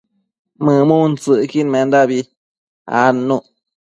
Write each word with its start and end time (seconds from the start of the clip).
mëmuntsëcquidmendabi 0.63 2.19
adnuc 3.01 3.45